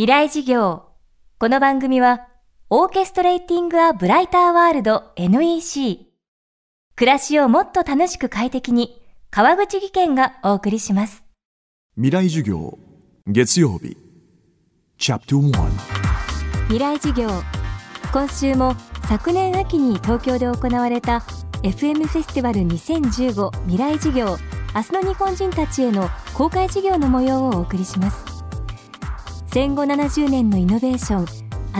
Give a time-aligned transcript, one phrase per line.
[0.00, 0.84] 未来事業。
[1.38, 2.26] この番組は、
[2.70, 6.06] オーケストレーティング・ア・ブライター・ワールド NEC。
[6.96, 8.98] 暮らしをもっと楽しく快適に、
[9.30, 11.22] 川口義賢がお送りします。
[11.96, 12.78] 未来授業
[13.26, 13.98] 月曜日
[14.96, 15.70] チャプター1
[16.68, 17.28] 未来事業。
[18.10, 18.76] 今週も
[19.06, 21.18] 昨年秋に東京で行われた
[21.62, 24.38] FM フェスティバル2015未来事業
[24.74, 28.29] 明日の日本人たちへの公開事業の模様をお送りします
[29.52, 31.26] 戦後70年のイノベーション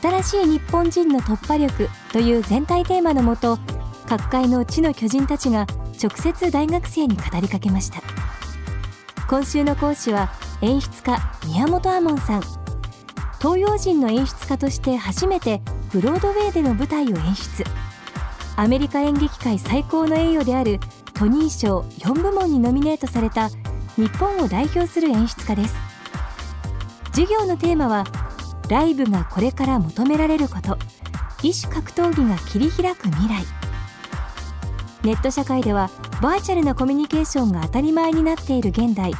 [0.00, 3.58] 新しい日本人の突破力という全体テーマのもと
[4.06, 5.66] 各界の地の巨人たちが
[6.02, 8.00] 直接大学生に語りかけました。
[9.28, 12.42] 今週の講師は演出家宮本亞門さん。
[13.38, 15.60] 東洋人の演出家として初めて
[15.92, 17.64] ブロードウェイでの舞台を演出。
[18.56, 20.80] アメリカ演劇界最高の栄誉である
[21.12, 23.50] トニー賞4部門にノミネートされた
[23.96, 25.87] 日本を代表する演出家です。
[27.18, 28.04] 授業のテーマは
[28.68, 30.78] ライブがこれから求められること。
[31.42, 33.44] 異種格闘技が切り開く未来。
[35.02, 35.90] ネット社会では
[36.22, 39.10] バーチャルなコミュニケーションが当たり前になっている現代。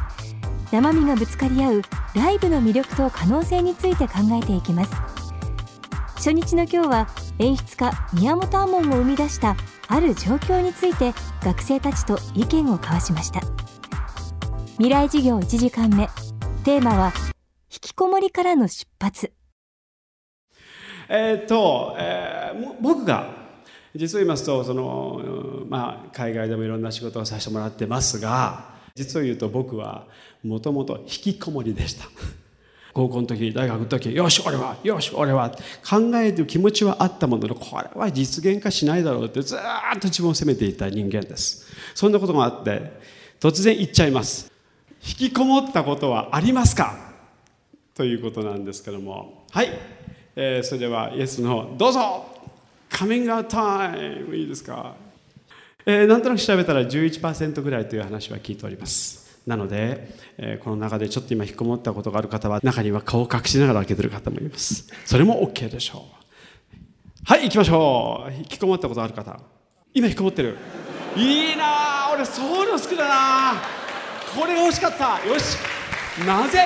[0.71, 1.81] 生身がぶつかり合う
[2.15, 4.93] ライブの魅力と可能性について考えていきます。
[6.15, 9.57] 初日の今日は演出家宮本亞門を生み出した
[9.89, 11.13] ある状況について
[11.43, 13.41] 学生たちと意見を交わしました。
[14.77, 16.07] 未来授業1時間目。
[16.63, 17.11] テーマは
[17.71, 19.31] 引きこもりからの出発。
[21.07, 23.37] えっと、えー僕が
[23.95, 30.05] 実を言いますとその、まあ、海外でもいろんな仕事をさせてもらってますが実を言うと僕は
[30.43, 32.05] もともと引きこもりでした。
[32.93, 35.51] 高校の時大学の時よし俺はよし俺は
[35.87, 39.59] 考える気持ちはあったもののこれは実現化しないだろうってずっ
[39.99, 41.67] と自分を責めていた人間です。
[41.93, 42.99] そんなことがあって
[43.39, 44.51] 突然言っちゃいます。
[45.07, 47.08] 引きこもったことはありますか？
[47.99, 49.43] ということなんですけども。
[49.51, 49.77] はい、
[50.37, 52.27] えーそれではイエスのどうぞ。
[52.89, 54.33] カミングアウトタイム。
[54.37, 54.95] いいですか、
[55.85, 59.41] えーなんとなく調べたら11%ぐらいという話は聞いております。
[59.45, 64.87] なので、えーこの中でちょっと今引きこもったことがある方は中には顔を隠しながら開けてる方もいます。
[65.03, 67.23] それも OK でしょう。
[67.25, 68.31] はい行きましょう。
[68.33, 69.37] 引きこもったことある方。
[69.93, 70.55] 今引きこもってる。
[71.17, 73.61] いいなあ俺そういうの好きだな
[74.33, 75.19] これが欲しかった。
[75.27, 75.57] よし。
[76.25, 76.65] なぜ？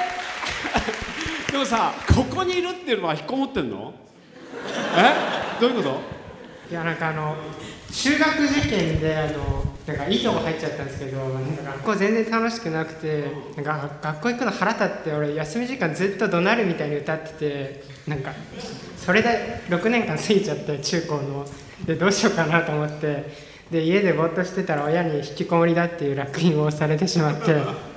[1.53, 3.93] でもさここにいるっていうのは引っこもってんの？
[4.97, 5.61] え？
[5.61, 5.99] どういうこと？
[6.71, 7.35] いやなんかあの
[7.91, 11.19] 中学受験であのなんかいいとこ入っちゃったんですけど
[11.63, 18.31] 学校全然楽しくなくてなんか学校行くの腹立って俺休み時間ずっと怒鳴るみたいに歌っててなんか
[18.97, 21.45] それで6年間過ぎちゃって中高の。
[21.85, 23.31] でどうしようかなと思って
[23.69, 27.92] で家でぼーっとしてたら親に引きこもりだっていう烙印をされてしまって。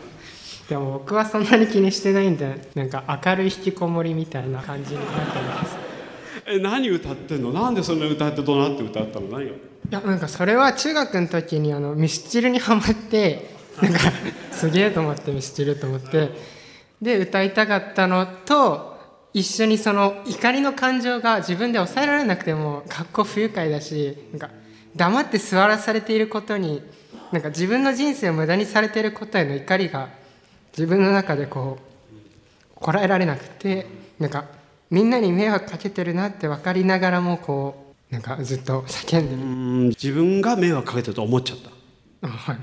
[0.69, 5.77] でも僕はそんなに気にしてないんでなんか明るい引きこもりみたいな感じになってます。
[6.49, 7.53] え何歌ってんの？
[7.53, 9.28] なんでそんな歌ってどうなって歌ったの？
[9.28, 9.56] 何よい
[9.91, 13.50] やなんかそれは中学の時にあのミスチルにハマって
[13.81, 13.99] なんか
[14.50, 16.31] すげえと思ってミスチルと思って
[17.00, 18.97] で歌いたかったのと
[19.34, 24.50] 一緒にその怒りの感情が自分で抑えられなくても学校不愉快だしなんか
[24.97, 26.83] 黙って座らされていることに
[27.33, 30.09] なんか自分の人生を無駄にされていることへの怒りが
[30.76, 33.87] 自分の中でこうこらえられなくて
[34.19, 34.44] なんか
[34.91, 39.42] みんなに迷惑かけてるなって分かりながらもこうなんかずっと叫んでる。
[39.42, 41.59] うん自分が迷惑かけてると思っちゃっ
[42.20, 42.28] た。
[42.28, 42.56] あはい。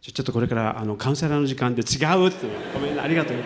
[0.00, 3.36] ちょっとこれからあのカウンセラーの時間で違うってごめんねありがとう。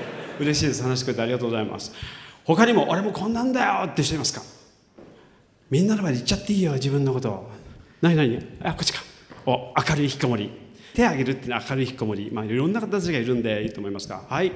[0.41, 0.83] 嬉しいです。
[0.83, 1.93] 話してくれてありがとうございます。
[2.45, 4.43] 他にも俺もこんなんだよって人いますか？
[5.71, 7.51] みんなの前で言っちゃっていいよ自分のことを。
[8.03, 8.45] 何何？
[8.63, 9.01] あこっちか。
[9.47, 10.51] お明るい引きこもり
[10.99, 12.29] 手を挙げるって明るい引きこもり。
[12.33, 14.25] まあいろんな形がいるんでいいと思いますが。
[14.29, 14.51] はい。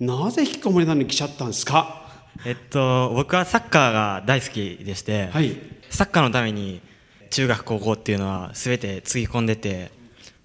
[0.00, 2.02] なぜ引きこもりなのに来ちゃったんですか？
[2.44, 5.56] えっと、僕はサッカーが大好きでして、はい。
[5.88, 6.82] サッカーのために
[7.30, 9.92] 中学高校っていうのは全てつぎ込んでて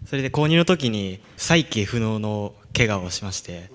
[0.06, 3.72] それで購入の時に再起不能の怪我をしまして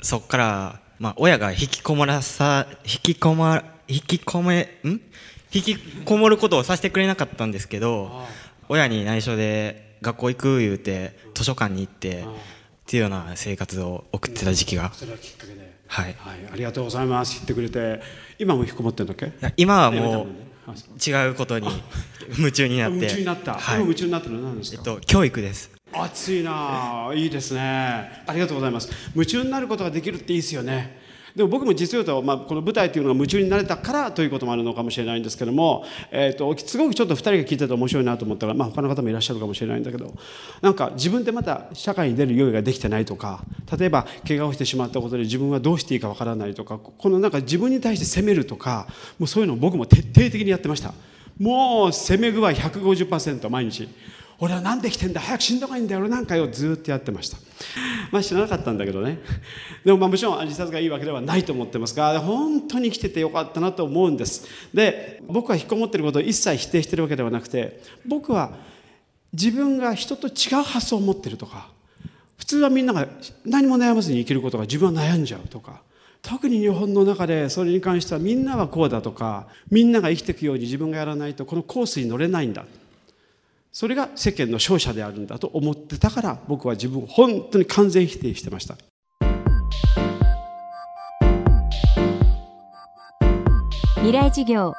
[0.00, 5.00] そこから、まあ、親が引きこもらさ引きこま引きこめん？
[5.52, 8.22] 引きこもることをさせてくれなかったんですけど
[8.68, 12.24] 親に内緒で学校行く言うて図書館に行ってっ
[12.86, 14.92] ていうような生活を送ってた時期が。
[14.92, 15.74] それはきっかけで。
[15.86, 16.14] はい。
[16.18, 16.38] はい。
[16.52, 17.34] ありがとうございます。
[17.34, 18.00] 言ってくれて。
[18.38, 19.26] 今も引きこもってるんだっけ？
[19.26, 20.70] いや今はもうう。
[21.04, 21.68] 違うことに
[22.38, 22.96] 夢中になって。
[23.04, 23.76] 夢中になった、はい。
[23.76, 25.70] 今夢中になってるのは何ですか、えっと教育です。
[25.92, 27.14] 熱いなあ。
[27.14, 27.60] いいですね。
[28.26, 28.90] ありがとうございます。
[29.14, 31.03] 夢中になることができるっていいですよね
[31.34, 40.14] でも僕も実を言うと、まあ、この舞台というのが夢中になれたからということもあるのかもしれないんですけども、えーと、すごくちょっと2人が聞いてて面白いなと思ったら、まあ、他の方もいらっしゃるかもしれないんだけど
[40.60, 43.42] なんか自分でまた社会に出る用意ができてないとか
[43.76, 48.86] 例えば怪我をしてしまったことで自分はどうしていいかわからないとかこのなんか自分に対して責めるとか
[49.18, 50.94] もうそういうのを僕も徹底的にやってました
[51.40, 53.88] もう責め具合150%毎日。
[54.44, 55.22] 俺は何で来てんだ？
[55.22, 56.00] 早く死んだ方がいいんだよ。
[56.00, 57.38] 俺なんかよずっとやってました。
[58.12, 59.18] まあ知らなかったんだけどね。
[59.84, 64.46] でもまあもちろん自殺がいいわけではないと思ってますが本当に生きててよかったなと思うんです。
[64.74, 68.52] で僕は引っこもってることを一切否定してるわけではなくて僕は
[69.32, 71.70] 自分が人と違う発想を持ってるとか
[72.36, 73.08] 普通はみんなが
[73.46, 75.80] 何も悩まずに生きることが自分は悩んじゃうとか
[76.20, 82.66] 特に日本の中でそれに関してはみんなはこうだとかみんなが生きていくように自分がやらないとこのコースに乗れないんだ。
[83.74, 88.76] それが世間の勝者であるんだと思ってたから僕は自分を本当に完全否定してました。
[93.96, 94.74] 未来事業。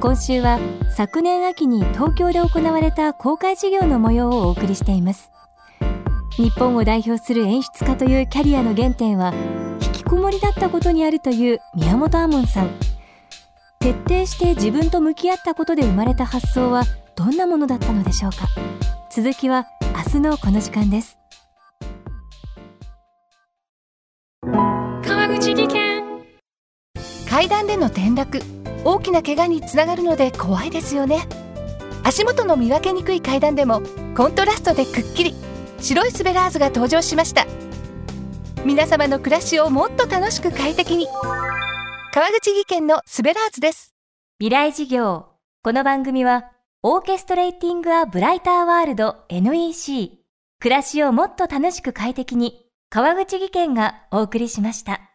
[0.00, 0.58] 今週は
[0.96, 5.30] 昨年秋に東京で行われた公開事業の模様をお送りしています。
[6.36, 9.32] 日本を代表する演出家というキャリアの原点は
[9.80, 12.70] 引きこもりだったことにあるという宮本亞門さん。
[13.78, 16.82] 徹底して自分と向き合ったことで生まれた発想は
[17.16, 18.48] どんなものだったのでしょうか？
[19.10, 19.66] 続きは
[20.04, 21.16] 明日のこの時間です。
[24.42, 26.04] 川口技研。
[27.30, 28.40] 階段での転落。
[28.84, 31.26] 大きな怪我につながるので怖いですよね。
[32.02, 33.80] 足元の見分けにくい階段でも
[34.16, 35.34] コントラストでくっきり。
[35.80, 37.46] 白いスベラーズが登場しました。
[38.64, 41.06] 皆様の暮らしをもっと楽しく快適に。
[42.12, 43.94] 川口技研のスベラーズです。
[44.38, 45.26] 未来事業。
[45.62, 46.50] この番組は
[46.86, 50.18] オーケストレーティング・ア・ブライター・ワールド NEC
[50.60, 55.13] 暮らしをもっと楽しく快適に川口技研がお送りしました。